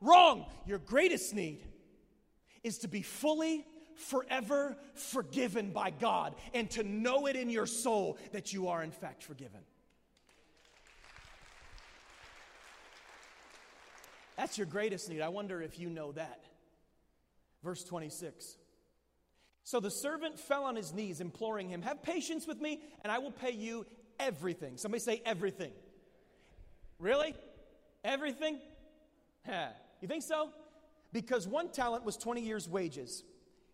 [0.00, 0.46] wrong.
[0.66, 1.64] Your greatest need
[2.62, 3.66] is to be fully
[3.96, 8.92] forever forgiven by God and to know it in your soul that you are in
[8.92, 9.60] fact forgiven.
[14.38, 15.20] That's your greatest need.
[15.20, 16.44] I wonder if you know that.
[17.64, 18.56] Verse 26.
[19.64, 23.18] So the servant fell on his knees, imploring him, Have patience with me, and I
[23.18, 23.84] will pay you
[24.20, 24.76] everything.
[24.76, 25.72] Somebody say everything.
[27.00, 27.34] Really?
[28.04, 28.60] Everything?
[29.46, 29.70] Yeah.
[30.00, 30.50] You think so?
[31.12, 33.24] Because one talent was 20 years' wages.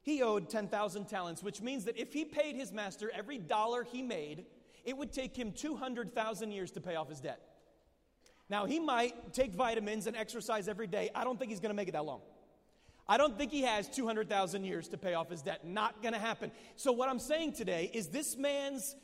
[0.00, 4.00] He owed 10,000 talents, which means that if he paid his master every dollar he
[4.00, 4.46] made,
[4.85, 7.54] it would take him 200,000 years to pay off his debt.
[8.50, 11.11] Now, he might take vitamins and exercise every day.
[11.14, 12.20] I don't think he's going to make it that long.
[13.07, 15.66] I don't think he has 200,000 years to pay off his debt.
[15.66, 16.50] Not going to happen.
[16.76, 18.96] So, what I'm saying today is this man's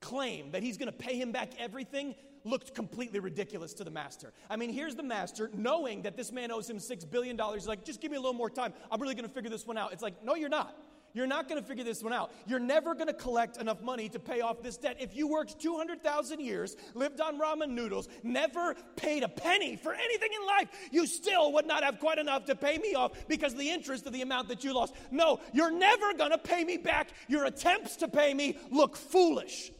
[0.00, 2.14] claim that he's going to pay him back everything
[2.44, 4.32] looked completely ridiculous to the master.
[4.48, 7.38] I mean, here's the master knowing that this man owes him $6 billion.
[7.52, 8.72] He's like, just give me a little more time.
[8.90, 9.92] I'm really going to figure this one out.
[9.92, 10.76] It's like, no, you're not.
[11.18, 12.30] You're not going to figure this one out.
[12.46, 14.98] You're never going to collect enough money to pay off this debt.
[15.00, 20.28] If you worked 200,000 years, lived on ramen noodles, never paid a penny for anything
[20.40, 23.58] in life, you still would not have quite enough to pay me off because of
[23.58, 24.94] the interest of the amount that you lost.
[25.10, 27.08] No, you're never going to pay me back.
[27.26, 29.72] Your attempts to pay me look foolish.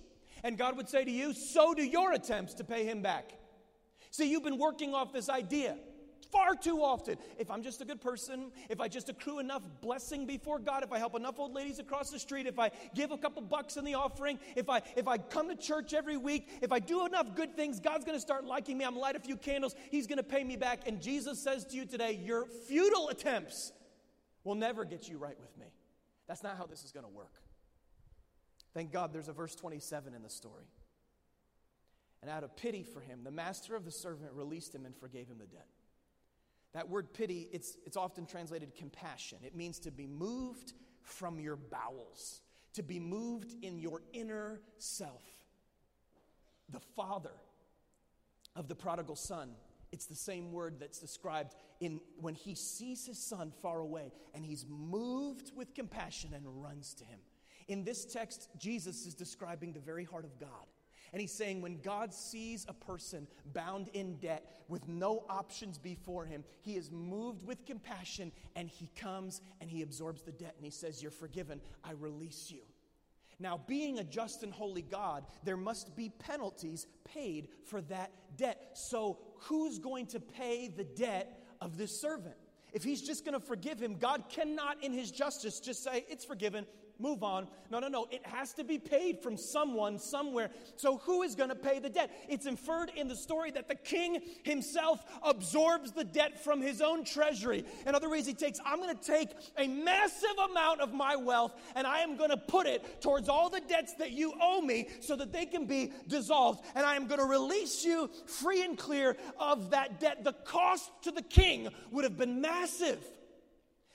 [0.42, 3.30] And God would say to you, so do your attempts to pay him back.
[4.10, 5.76] See, you've been working off this idea
[6.30, 7.16] far too often.
[7.38, 10.92] If I'm just a good person, if I just accrue enough blessing before God, if
[10.92, 13.84] I help enough old ladies across the street, if I give a couple bucks in
[13.84, 17.34] the offering, if I if I come to church every week, if I do enough
[17.34, 18.84] good things, God's going to start liking me.
[18.84, 19.74] I'm light a few candles.
[19.90, 20.86] He's going to pay me back.
[20.86, 23.72] And Jesus says to you today, your futile attempts
[24.44, 25.66] will never get you right with me.
[26.26, 27.32] That's not how this is going to work.
[28.74, 30.66] Thank God there's a verse 27 in the story.
[32.20, 35.28] And out of pity for him, the master of the servant released him and forgave
[35.28, 35.66] him the debt.
[36.74, 39.38] That word pity, it's, it's often translated compassion.
[39.44, 42.42] It means to be moved from your bowels,
[42.74, 45.22] to be moved in your inner self.
[46.70, 47.32] The father
[48.54, 49.50] of the prodigal son,
[49.92, 54.44] it's the same word that's described in when he sees his son far away and
[54.44, 57.20] he's moved with compassion and runs to him.
[57.68, 60.66] In this text, Jesus is describing the very heart of God.
[61.12, 66.26] And he's saying when God sees a person bound in debt with no options before
[66.26, 70.64] him, he is moved with compassion and he comes and he absorbs the debt and
[70.64, 72.60] he says, You're forgiven, I release you.
[73.40, 78.70] Now, being a just and holy God, there must be penalties paid for that debt.
[78.74, 82.34] So, who's going to pay the debt of this servant?
[82.72, 86.24] If he's just going to forgive him, God cannot, in his justice, just say, It's
[86.24, 86.66] forgiven,
[86.98, 87.46] move on.
[87.70, 88.08] No, no, no.
[88.10, 90.50] It has to be paid from someone, somewhere.
[90.76, 92.10] So who is going to pay the debt?
[92.28, 97.04] It's inferred in the story that the king himself absorbs the debt from his own
[97.04, 97.64] treasury.
[97.86, 101.54] In other words, he takes, I'm going to take a massive amount of my wealth
[101.76, 104.88] and I am going to put it towards all the debts that you owe me
[105.00, 106.64] so that they can be dissolved.
[106.74, 110.24] And I am going to release you free and clear of that debt.
[110.24, 112.98] The cost to the king would have been massive.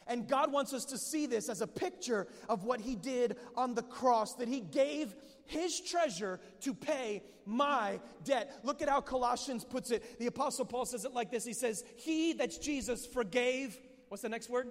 [0.07, 3.73] And God wants us to see this as a picture of what He did on
[3.73, 8.59] the cross, that He gave His treasure to pay my debt.
[8.63, 10.19] Look at how Colossians puts it.
[10.19, 13.77] The Apostle Paul says it like this He says, He, that's Jesus, forgave.
[14.09, 14.67] What's the next word?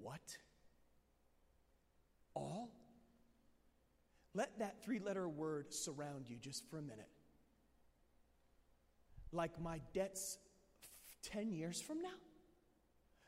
[0.00, 0.20] What?
[2.34, 2.70] All?
[4.34, 7.08] Let that three letter word surround you just for a minute.
[9.32, 10.36] Like my debts
[11.22, 12.08] 10 years from now?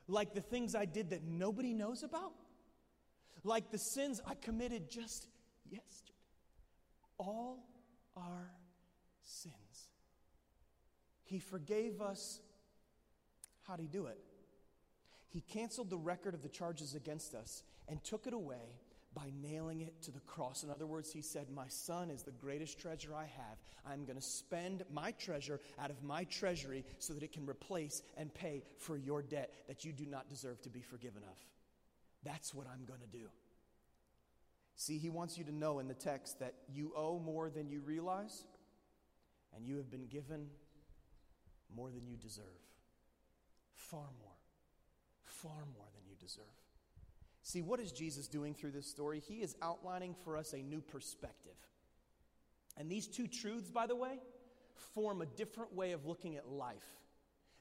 [0.09, 2.33] Like the things I did that nobody knows about?
[3.45, 5.29] Like the sins I committed just
[5.71, 6.13] yesterday?
[7.19, 7.65] All
[8.17, 8.51] our
[9.23, 9.55] sins.
[11.25, 12.41] He forgave us.
[13.67, 14.19] How'd he do it?
[15.29, 18.81] He canceled the record of the charges against us and took it away
[19.15, 20.63] by nailing it to the cross.
[20.63, 23.59] In other words, he said, My son is the greatest treasure I have.
[23.87, 28.03] I'm going to spend my treasure out of my treasury so that it can replace
[28.17, 31.39] and pay for your debt that you do not deserve to be forgiven of.
[32.25, 33.29] That's what I'm going to do.
[34.77, 37.81] See, he wants you to know in the text that you owe more than you
[37.81, 38.45] realize,
[39.57, 40.47] and you have been given
[41.75, 42.45] more than you deserve.
[43.75, 44.37] Far more.
[45.25, 46.45] Far more than you deserve.
[47.49, 49.23] See, what is Jesus doing through this story?
[49.27, 51.57] He is outlining for us a new perspective.
[52.77, 54.19] And these two truths, by the way,
[54.95, 56.85] form a different way of looking at life.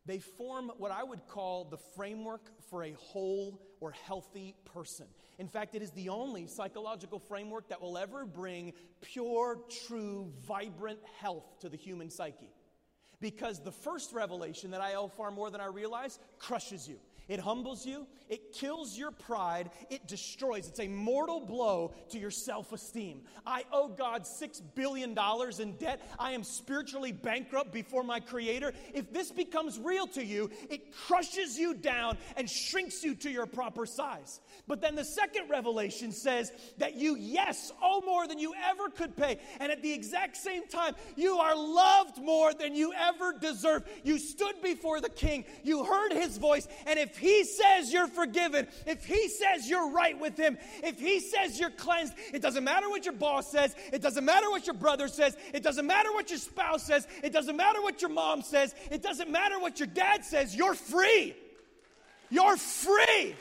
[0.06, 5.08] They form what I would call the framework for a whole or healthy person.
[5.40, 11.00] In fact, it is the only psychological framework that will ever bring pure, true, vibrant
[11.22, 12.52] health to the human psyche.
[13.22, 17.00] Because the first revelation that I owe far more than I realize crushes you.
[17.28, 20.68] It humbles you, it kills your pride, it destroys.
[20.68, 23.22] It's a mortal blow to your self esteem.
[23.46, 25.18] I owe God $6 billion
[25.60, 26.02] in debt.
[26.18, 28.74] I am spiritually bankrupt before my Creator.
[28.94, 33.46] If this becomes real to you, it crushes you down and shrinks you to your
[33.46, 34.40] proper size.
[34.68, 39.16] But then the second revelation says that you, yes, owe more than you ever could
[39.16, 39.40] pay.
[39.60, 43.84] And at the exact same time, you are loved more than you ever deserve.
[44.04, 48.68] You stood before the King, you heard his voice, and if he says you're forgiven,
[48.86, 52.90] if he says you're right with him, if he says you're cleansed, it doesn't matter
[52.90, 56.30] what your boss says, it doesn't matter what your brother says, it doesn't matter what
[56.30, 59.88] your spouse says, it doesn't matter what your mom says, it doesn't matter what your
[59.88, 61.36] dad says, you're free.
[62.30, 63.36] You're free.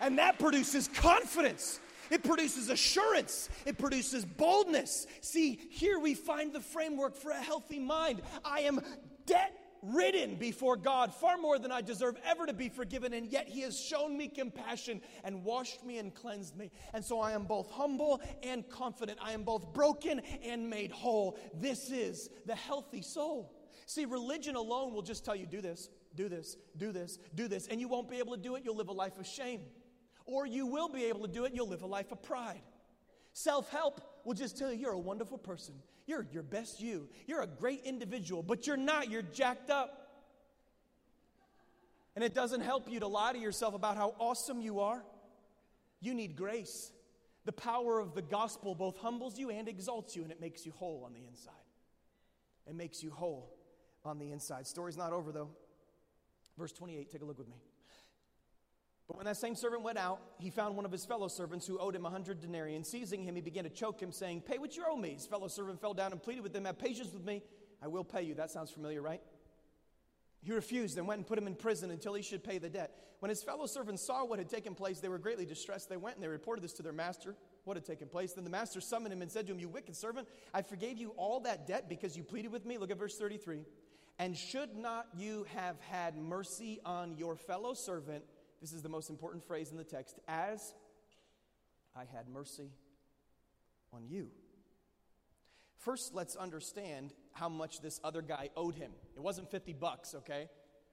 [0.00, 1.80] And that produces confidence.
[2.10, 3.48] It produces assurance.
[3.64, 5.06] It produces boldness.
[5.22, 8.20] See, here we find the framework for a healthy mind.
[8.44, 8.80] I am
[9.24, 13.48] debt ridden before God, far more than I deserve ever to be forgiven, and yet
[13.48, 16.70] He has shown me compassion and washed me and cleansed me.
[16.94, 19.18] And so I am both humble and confident.
[19.20, 21.38] I am both broken and made whole.
[21.54, 23.52] This is the healthy soul.
[23.86, 27.66] See, religion alone will just tell you do this, do this, do this, do this,
[27.66, 28.62] and you won't be able to do it.
[28.64, 29.62] You'll live a life of shame.
[30.24, 32.62] Or you will be able to do it you'll live a life of pride.
[33.32, 35.74] Self help will just tell you you're a wonderful person.
[36.06, 37.08] You're your best you.
[37.26, 39.10] You're a great individual, but you're not.
[39.10, 39.98] You're jacked up.
[42.14, 45.02] And it doesn't help you to lie to yourself about how awesome you are.
[46.00, 46.92] You need grace.
[47.44, 50.72] The power of the gospel both humbles you and exalts you, and it makes you
[50.72, 51.52] whole on the inside.
[52.66, 53.54] It makes you whole
[54.04, 54.66] on the inside.
[54.66, 55.50] Story's not over, though.
[56.58, 57.56] Verse 28, take a look with me.
[59.08, 61.78] But when that same servant went out, he found one of his fellow servants who
[61.78, 62.76] owed him a hundred denarii.
[62.76, 65.10] And seizing him, he began to choke him, saying, Pay what you owe me.
[65.14, 67.42] His fellow servant fell down and pleaded with him, Have patience with me.
[67.82, 68.34] I will pay you.
[68.34, 69.20] That sounds familiar, right?
[70.42, 72.96] He refused and went and put him in prison until he should pay the debt.
[73.20, 75.88] When his fellow servants saw what had taken place, they were greatly distressed.
[75.88, 78.32] They went and they reported this to their master, what had taken place.
[78.32, 81.10] Then the master summoned him and said to him, You wicked servant, I forgave you
[81.16, 82.78] all that debt because you pleaded with me.
[82.78, 83.64] Look at verse 33.
[84.18, 88.24] And should not you have had mercy on your fellow servant?
[88.62, 90.72] This is the most important phrase in the text as
[91.96, 92.70] I had mercy
[93.92, 94.28] on you.
[95.78, 98.92] First, let's understand how much this other guy owed him.
[99.16, 100.48] It wasn't 50 bucks, okay?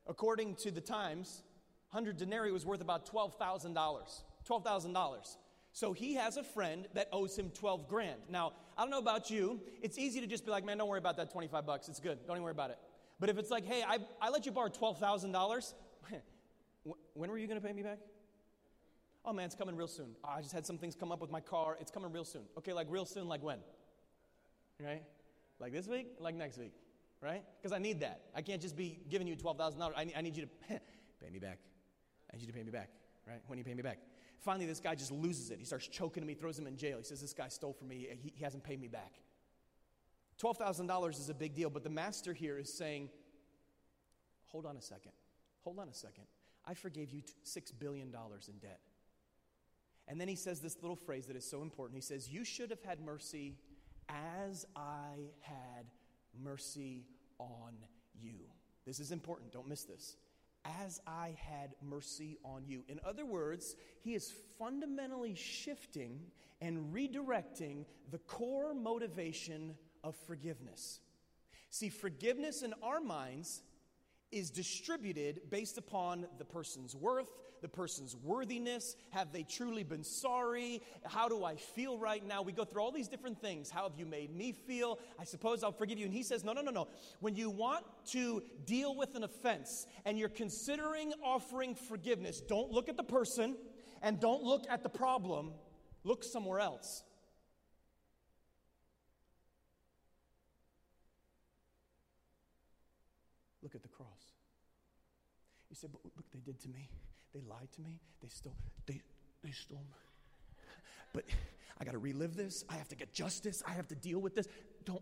[0.07, 1.43] According to the Times,
[1.91, 3.75] 100 denarii was worth about $12,000.
[4.49, 5.37] $12,000.
[5.71, 8.19] So he has a friend that owes him 12 grand.
[8.31, 9.61] Now, I don't know about you.
[9.83, 11.87] It's easy to just be like, man, don't worry about that 25 bucks.
[11.87, 12.17] It's good.
[12.25, 12.79] Don't even worry about it.
[13.19, 15.73] But if it's like, hey, I, I let you borrow $12,000,
[17.13, 17.99] when were you going to pay me back?
[19.25, 20.15] Oh man, it's coming real soon.
[20.23, 21.77] Oh, I just had some things come up with my car.
[21.79, 22.43] It's coming real soon.
[22.57, 23.59] Okay, like real soon, like when?
[24.81, 25.03] Right?
[25.59, 26.07] Like this week?
[26.19, 26.73] Like next week?
[27.21, 27.43] Right?
[27.61, 28.21] Because I need that.
[28.33, 29.91] I can't just be giving you $12,000.
[29.95, 30.49] I need, I need you to
[31.21, 31.59] pay me back.
[32.31, 32.89] I need you to pay me back.
[33.27, 33.41] Right?
[33.47, 33.99] When you pay me back.
[34.39, 35.59] Finally, this guy just loses it.
[35.59, 36.97] He starts choking me, throws him in jail.
[36.97, 38.07] He says, This guy stole from me.
[38.21, 39.13] He, he hasn't paid me back.
[40.41, 43.09] $12,000 is a big deal, but the master here is saying,
[44.47, 45.11] Hold on a second.
[45.63, 46.23] Hold on a second.
[46.69, 48.79] I forgave you $6 billion in debt.
[50.07, 51.95] And then he says this little phrase that is so important.
[51.95, 53.55] He says, You should have had mercy
[54.07, 55.85] as I had
[56.43, 57.05] mercy
[57.39, 57.73] on
[58.21, 58.39] you.
[58.85, 59.51] This is important.
[59.51, 60.15] Don't miss this.
[60.63, 62.83] As I had mercy on you.
[62.87, 66.19] In other words, he is fundamentally shifting
[66.61, 70.99] and redirecting the core motivation of forgiveness.
[71.69, 73.61] See, forgiveness in our minds
[74.31, 78.95] is distributed based upon the person's worth, the person's worthiness.
[79.09, 80.81] Have they truly been sorry?
[81.05, 82.41] How do I feel right now?
[82.41, 83.69] We go through all these different things.
[83.69, 84.99] How have you made me feel?
[85.19, 86.05] I suppose I'll forgive you.
[86.05, 86.87] And he says, No, no, no, no.
[87.19, 92.89] When you want to deal with an offense and you're considering offering forgiveness, don't look
[92.89, 93.55] at the person
[94.01, 95.51] and don't look at the problem,
[96.03, 97.03] look somewhere else.
[103.61, 104.07] Look at the cross.
[105.68, 106.89] You said, but look, they did to me.
[107.33, 107.99] They lied to me.
[108.21, 109.01] They stole, they,
[109.43, 109.97] they stole me.
[111.13, 111.25] But
[111.79, 112.63] I got to relive this.
[112.69, 113.63] I have to get justice.
[113.67, 114.47] I have to deal with this.
[114.85, 115.01] Don't.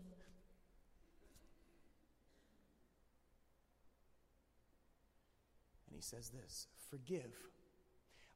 [5.88, 7.32] And he says this forgive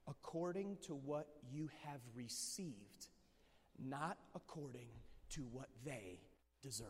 [0.08, 3.06] according to what you have received,
[3.78, 4.88] not according
[5.30, 6.18] to what they
[6.60, 6.86] deserve.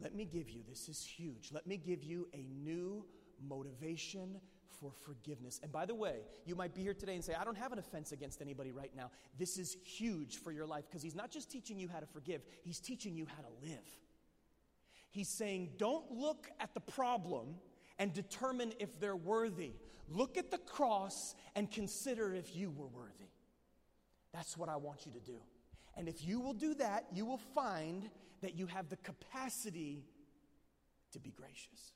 [0.00, 3.04] Let me give you, this is huge, let me give you a new
[3.46, 4.40] motivation
[4.80, 5.60] for forgiveness.
[5.62, 7.78] And by the way, you might be here today and say, I don't have an
[7.78, 9.10] offense against anybody right now.
[9.38, 12.42] This is huge for your life because he's not just teaching you how to forgive,
[12.62, 13.84] he's teaching you how to live.
[15.10, 17.56] He's saying, don't look at the problem
[17.98, 19.72] and determine if they're worthy.
[20.08, 23.30] Look at the cross and consider if you were worthy.
[24.32, 25.38] That's what I want you to do.
[25.96, 28.08] And if you will do that, you will find
[28.42, 30.04] that you have the capacity
[31.12, 31.92] to be gracious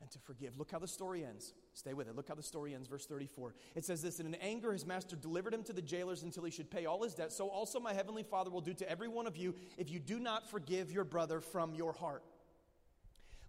[0.00, 0.58] and to forgive.
[0.58, 1.54] Look how the story ends.
[1.72, 2.16] Stay with it.
[2.16, 3.54] Look how the story ends, verse 34.
[3.74, 6.50] It says this And in anger, his master delivered him to the jailers until he
[6.50, 7.32] should pay all his debt.
[7.32, 10.18] So also my heavenly Father will do to every one of you if you do
[10.18, 12.22] not forgive your brother from your heart.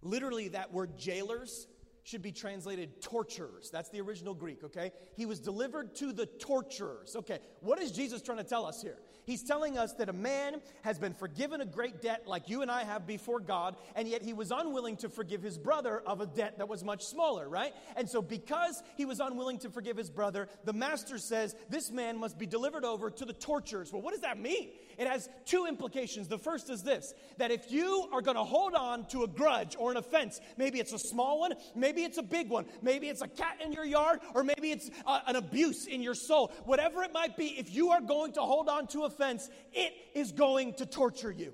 [0.00, 1.66] Literally, that word jailers
[2.08, 3.68] should be translated torturers.
[3.70, 4.92] That's the original Greek, okay?
[5.14, 7.14] He was delivered to the torturers.
[7.14, 8.96] Okay, what is Jesus trying to tell us here?
[9.28, 12.70] He's telling us that a man has been forgiven a great debt like you and
[12.70, 16.26] I have before God, and yet he was unwilling to forgive his brother of a
[16.26, 17.74] debt that was much smaller, right?
[17.94, 22.16] And so, because he was unwilling to forgive his brother, the master says this man
[22.16, 23.92] must be delivered over to the torturers.
[23.92, 24.70] Well, what does that mean?
[24.96, 26.26] It has two implications.
[26.28, 29.76] The first is this that if you are going to hold on to a grudge
[29.78, 33.22] or an offense, maybe it's a small one, maybe it's a big one, maybe it's
[33.22, 37.02] a cat in your yard, or maybe it's uh, an abuse in your soul, whatever
[37.02, 40.30] it might be, if you are going to hold on to a offense, it is
[40.32, 41.52] going to torture you.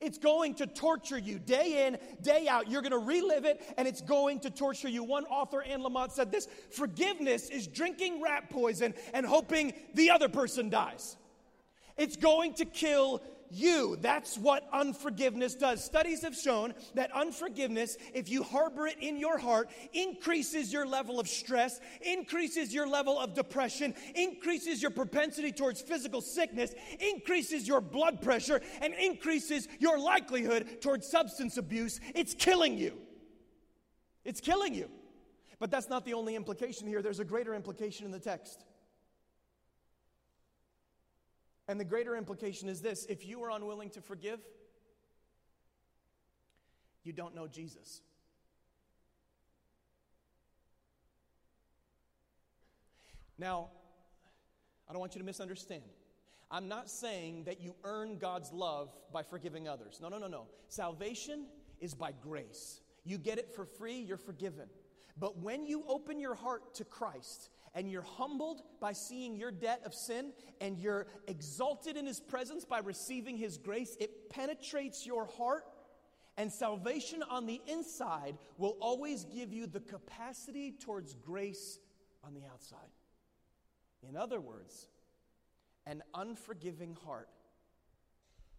[0.00, 2.70] It's going to torture you day in, day out.
[2.70, 5.02] You're going to relive it, and it's going to torture you.
[5.02, 10.28] One author, Anne Lamott, said this forgiveness is drinking rat poison and hoping the other
[10.28, 11.16] person dies.
[11.96, 13.22] It's going to kill
[13.54, 13.96] you.
[14.00, 15.82] That's what unforgiveness does.
[15.82, 21.20] Studies have shown that unforgiveness, if you harbor it in your heart, increases your level
[21.20, 27.80] of stress, increases your level of depression, increases your propensity towards physical sickness, increases your
[27.80, 32.00] blood pressure, and increases your likelihood towards substance abuse.
[32.14, 32.98] It's killing you.
[34.24, 34.90] It's killing you.
[35.58, 38.64] But that's not the only implication here, there's a greater implication in the text.
[41.66, 44.40] And the greater implication is this if you are unwilling to forgive,
[47.02, 48.02] you don't know Jesus.
[53.38, 53.68] Now,
[54.88, 55.82] I don't want you to misunderstand.
[56.50, 59.98] I'm not saying that you earn God's love by forgiving others.
[60.00, 60.46] No, no, no, no.
[60.68, 61.46] Salvation
[61.80, 62.80] is by grace.
[63.04, 64.68] You get it for free, you're forgiven.
[65.18, 69.82] But when you open your heart to Christ and you're humbled by seeing your debt
[69.84, 75.26] of sin and you're exalted in His presence by receiving His grace, it penetrates your
[75.26, 75.64] heart.
[76.36, 81.78] And salvation on the inside will always give you the capacity towards grace
[82.24, 82.90] on the outside.
[84.08, 84.88] In other words,
[85.86, 87.28] an unforgiving heart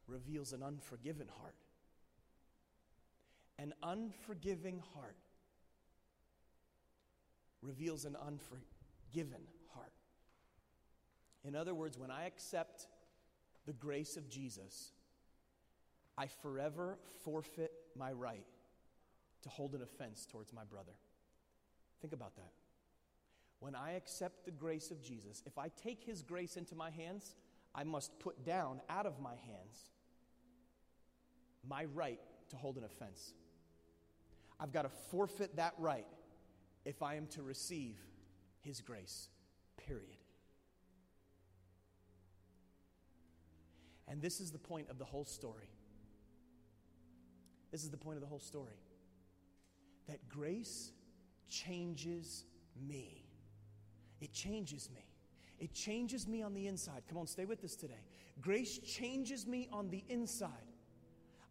[0.08, 1.56] reveals an unforgiven heart.
[3.58, 5.18] An unforgiving heart
[7.62, 8.16] reveals an
[9.16, 9.42] unforgiven
[9.74, 9.92] heart.
[11.44, 12.88] In other words, when I accept
[13.66, 14.92] the grace of Jesus,
[16.18, 18.46] I forever forfeit my right
[19.44, 20.94] to hold an offense towards my brother.
[22.02, 22.52] Think about that.
[23.60, 27.36] When I accept the grace of Jesus, if I take his grace into my hands,
[27.74, 29.92] I must put down out of my hands
[31.68, 33.34] my right to hold an offense.
[34.60, 36.06] I've got to forfeit that right
[36.86, 37.98] if I am to receive
[38.66, 39.30] his grace,
[39.78, 40.18] period.
[44.08, 45.70] And this is the point of the whole story.
[47.72, 48.80] This is the point of the whole story
[50.08, 50.92] that grace
[51.50, 52.46] changes
[52.88, 53.26] me.
[54.22, 55.06] It changes me.
[55.60, 57.04] It changes me on the inside.
[57.08, 58.04] Come on, stay with us today.
[58.42, 60.50] Grace changes me on the inside.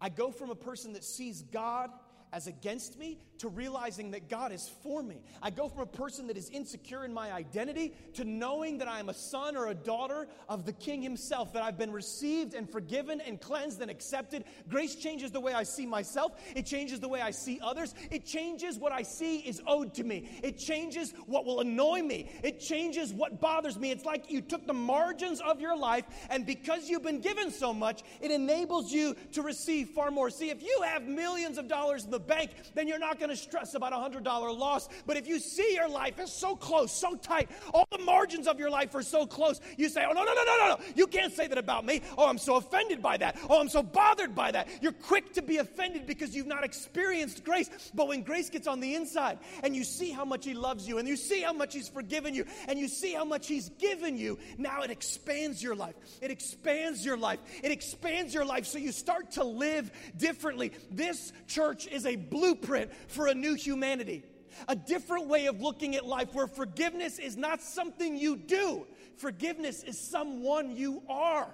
[0.01, 1.91] I go from a person that sees God
[2.35, 5.23] as against me to realizing that God is for me.
[5.41, 8.99] I go from a person that is insecure in my identity to knowing that I
[8.99, 12.69] am a son or a daughter of the King Himself, that I've been received and
[12.69, 14.45] forgiven and cleansed and accepted.
[14.69, 18.25] Grace changes the way I see myself, it changes the way I see others, it
[18.27, 22.61] changes what I see is owed to me, it changes what will annoy me, it
[22.61, 23.93] changes what bothers me.
[23.93, 27.73] It's like you took the margins of your life, and because you've been given so
[27.73, 30.31] much, it enables you to receive far more.
[30.31, 33.37] See, if you have millions of dollars in the bank, then you're not going to
[33.37, 34.25] stress about a $100
[34.59, 34.89] loss.
[35.07, 38.59] But if you see your life is so close, so tight, all the margins of
[38.59, 40.81] your life are so close, you say, oh, no, no, no, no, no, no.
[40.95, 42.03] You can't say that about me.
[42.17, 43.39] Oh, I'm so offended by that.
[43.49, 44.69] Oh, I'm so bothered by that.
[44.81, 47.71] You're quick to be offended because you've not experienced grace.
[47.95, 50.99] But when grace gets on the inside and you see how much He loves you
[50.99, 54.17] and you see how much He's forgiven you and you see how much He's given
[54.17, 55.95] you, now it expands your life.
[56.21, 57.41] It expands your life.
[57.63, 60.73] It expands your life so you start to live differently.
[60.91, 64.25] This church is a blueprint for a new humanity.
[64.69, 68.87] A different way of looking at life where forgiveness is not something you do,
[69.17, 71.53] forgiveness is someone you are.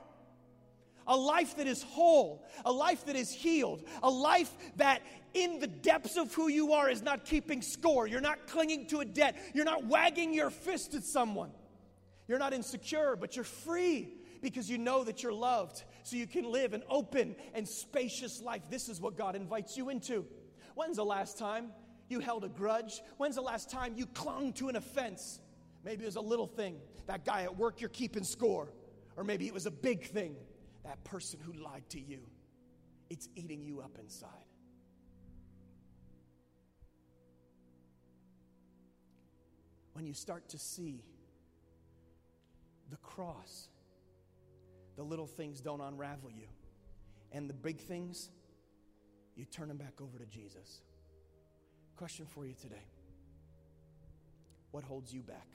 [1.07, 5.03] A life that is whole, a life that is healed, a life that
[5.35, 8.07] in the depths of who you are is not keeping score.
[8.07, 9.37] You're not clinging to a debt.
[9.55, 11.51] You're not wagging your fist at someone.
[12.29, 14.09] You're not insecure, but you're free
[14.41, 15.83] because you know that you're loved.
[16.03, 18.63] So you can live an open and spacious life.
[18.71, 20.27] This is what God invites you into.
[20.81, 21.73] When's the last time
[22.09, 23.03] you held a grudge?
[23.19, 25.39] When's the last time you clung to an offense?
[25.85, 28.73] Maybe it was a little thing, that guy at work you're keeping score.
[29.15, 30.37] Or maybe it was a big thing,
[30.85, 32.21] that person who lied to you.
[33.11, 34.31] It's eating you up inside.
[39.93, 41.05] When you start to see
[42.89, 43.69] the cross,
[44.97, 46.49] the little things don't unravel you,
[47.33, 48.31] and the big things
[49.41, 50.83] you turn them back over to Jesus.
[51.97, 52.85] Question for you today
[54.71, 55.49] What holds you back?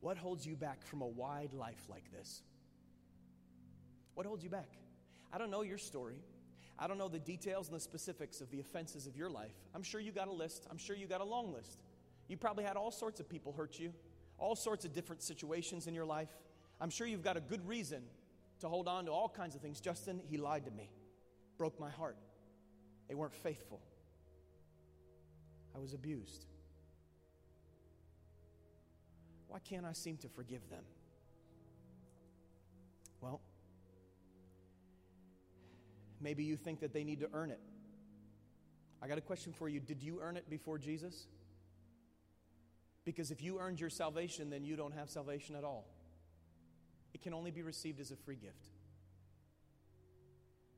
[0.00, 2.42] What holds you back from a wide life like this?
[4.14, 4.68] What holds you back?
[5.32, 6.16] I don't know your story.
[6.78, 9.54] I don't know the details and the specifics of the offenses of your life.
[9.74, 10.66] I'm sure you got a list.
[10.70, 11.82] I'm sure you got a long list.
[12.28, 13.92] You probably had all sorts of people hurt you,
[14.38, 16.30] all sorts of different situations in your life.
[16.80, 18.02] I'm sure you've got a good reason
[18.60, 19.80] to hold on to all kinds of things.
[19.80, 20.90] Justin, he lied to me
[21.58, 22.16] broke my heart.
[23.08, 23.80] They weren't faithful.
[25.74, 26.46] I was abused.
[29.48, 30.84] Why can't I seem to forgive them?
[33.20, 33.40] Well,
[36.20, 37.60] maybe you think that they need to earn it.
[39.02, 39.80] I got a question for you.
[39.80, 41.26] Did you earn it before Jesus?
[43.04, 45.86] Because if you earned your salvation, then you don't have salvation at all.
[47.12, 48.68] It can only be received as a free gift.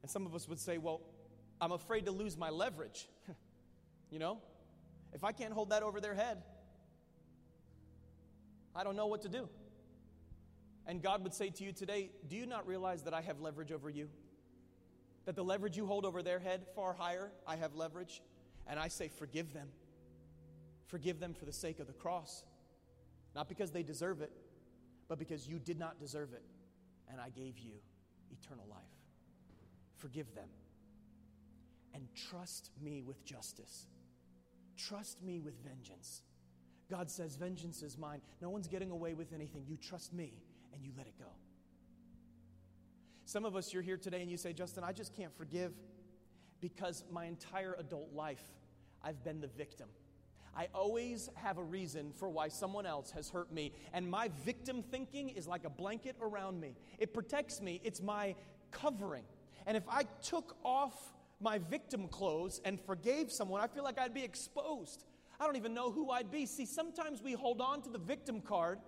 [0.04, 1.00] And some of us would say, well,
[1.62, 3.08] I'm afraid to lose my leverage.
[4.10, 4.36] you know?
[5.14, 6.42] If I can't hold that over their head,
[8.76, 9.48] I don't know what to do.
[10.86, 13.72] And God would say to you today, Do you not realize that I have leverage
[13.72, 14.10] over you?
[15.24, 18.20] That the leverage you hold over their head far higher, I have leverage.
[18.66, 19.68] And I say, Forgive them.
[20.88, 22.44] Forgive them for the sake of the cross.
[23.34, 24.32] Not because they deserve it,
[25.08, 26.42] but because you did not deserve it.
[27.10, 27.76] And I gave you
[28.30, 28.93] eternal life.
[30.04, 30.50] Forgive them.
[31.94, 33.86] And trust me with justice.
[34.76, 36.20] Trust me with vengeance.
[36.90, 38.20] God says, Vengeance is mine.
[38.42, 39.64] No one's getting away with anything.
[39.66, 40.34] You trust me
[40.74, 41.30] and you let it go.
[43.24, 45.72] Some of us, you're here today and you say, Justin, I just can't forgive
[46.60, 48.44] because my entire adult life
[49.02, 49.88] I've been the victim.
[50.54, 53.72] I always have a reason for why someone else has hurt me.
[53.94, 56.76] And my victim thinking is like a blanket around me.
[56.98, 58.34] It protects me, it's my
[58.70, 59.24] covering.
[59.66, 60.94] And if I took off
[61.40, 65.04] my victim clothes and forgave someone, I feel like I'd be exposed.
[65.40, 66.46] I don't even know who I'd be.
[66.46, 68.78] See, sometimes we hold on to the victim card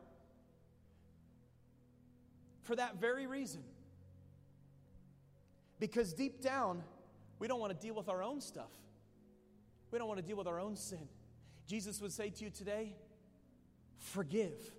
[2.62, 3.62] for that very reason.
[5.78, 6.82] Because deep down,
[7.38, 8.70] we don't want to deal with our own stuff.
[9.90, 11.08] We don't want to deal with our own sin.
[11.66, 12.94] Jesus would say to you today,
[13.98, 14.72] Forgive,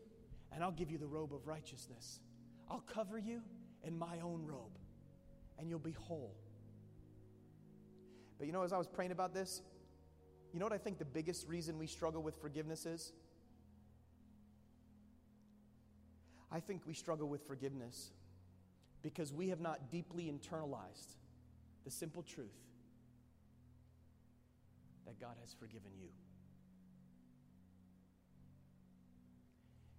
[0.54, 2.20] and I'll give you the robe of righteousness.
[2.70, 3.42] I'll cover you
[3.84, 4.78] in my own robe,
[5.60, 6.36] and you'll be whole.
[8.38, 9.62] But you know, as I was praying about this,
[10.54, 13.12] you know what I think the biggest reason we struggle with forgiveness is?
[16.52, 18.12] I think we struggle with forgiveness
[19.02, 21.16] because we have not deeply internalized
[21.84, 22.56] the simple truth
[25.06, 26.10] that God has forgiven you.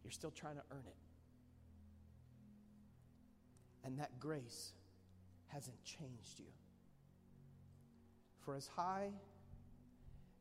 [0.04, 0.96] You're still trying to earn it.
[3.84, 4.72] And that grace
[5.48, 6.52] hasn't changed you.
[8.40, 9.10] For as high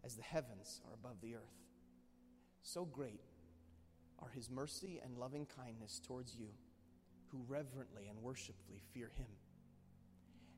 [0.04, 1.66] as the heavens are above the earth,
[2.62, 3.22] so great
[4.20, 6.48] are his mercy and loving kindness towards you
[7.32, 9.28] who reverently and worshipfully fear him.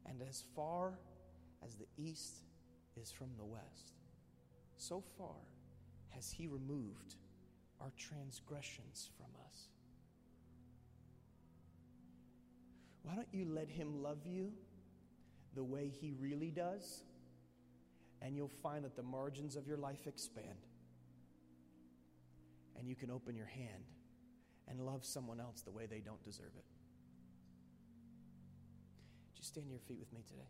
[0.05, 0.99] And as far
[1.63, 2.43] as the east
[2.95, 3.95] is from the west,
[4.77, 5.35] so far
[6.09, 7.15] has he removed
[7.81, 9.67] our transgressions from us.
[13.03, 14.51] Why don't you let him love you
[15.55, 17.03] the way he really does?
[18.21, 20.65] And you'll find that the margins of your life expand.
[22.77, 23.83] And you can open your hand
[24.67, 26.65] and love someone else the way they don't deserve it.
[29.35, 30.47] Just stand to your feet with me today.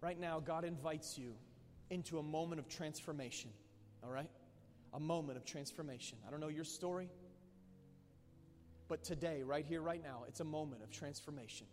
[0.00, 1.34] Right now, God invites you
[1.90, 3.50] into a moment of transformation,
[4.04, 4.30] all right?
[4.96, 6.16] A moment of transformation.
[6.26, 7.10] I don't know your story,
[8.88, 11.66] but today, right here, right now, it's a moment of transformation.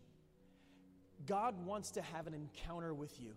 [1.26, 3.32] God wants to have an encounter with you.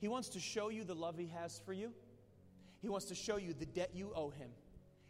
[0.00, 1.92] He wants to show you the love He has for you.
[2.82, 4.50] He wants to show you the debt you owe Him.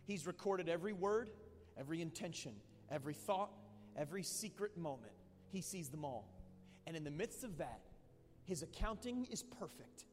[0.04, 1.30] He's recorded every word,
[1.78, 2.52] every intention,
[2.90, 3.52] every thought,
[3.96, 5.12] every secret moment.
[5.50, 6.28] He sees them all.
[6.86, 7.80] And in the midst of that,
[8.44, 10.04] His accounting is perfect.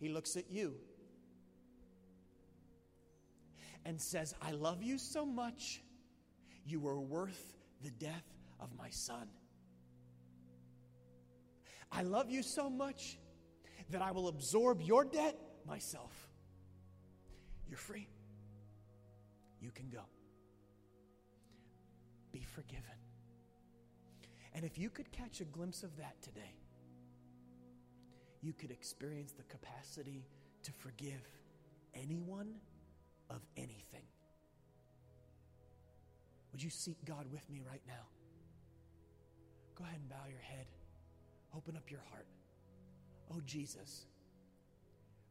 [0.00, 0.74] He looks at you
[3.84, 5.82] and says, I love you so much,
[6.64, 8.24] you are worth the death
[8.60, 9.28] of my son.
[11.90, 13.18] I love you so much
[13.90, 16.12] that I will absorb your debt myself.
[17.68, 18.08] You're free.
[19.60, 20.02] You can go.
[22.32, 22.82] Be forgiven.
[24.54, 26.56] And if you could catch a glimpse of that today,
[28.40, 30.26] you could experience the capacity
[30.62, 31.22] to forgive
[31.94, 32.54] anyone
[33.34, 34.04] of anything.
[36.52, 38.06] Would you seek God with me right now?
[39.74, 40.66] Go ahead and bow your head.
[41.56, 42.26] Open up your heart.
[43.34, 44.06] Oh, Jesus,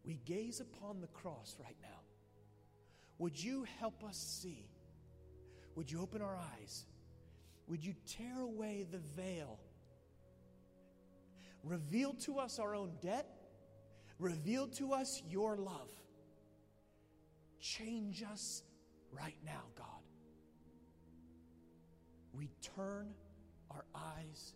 [0.03, 1.99] we gaze upon the cross right now.
[3.19, 4.65] Would you help us see?
[5.75, 6.85] Would you open our eyes?
[7.67, 9.59] Would you tear away the veil?
[11.63, 13.27] Reveal to us our own debt.
[14.17, 15.89] Reveal to us your love.
[17.61, 18.63] Change us
[19.11, 19.87] right now, God.
[22.33, 23.13] We turn
[23.69, 24.55] our eyes.